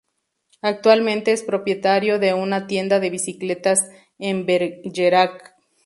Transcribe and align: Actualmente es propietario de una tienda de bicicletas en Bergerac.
Actualmente 0.63 1.31
es 1.31 1.43
propietario 1.43 2.17
de 2.17 2.33
una 2.33 2.65
tienda 2.65 2.99
de 2.99 3.11
bicicletas 3.11 3.87
en 4.17 4.47
Bergerac. 4.47 5.55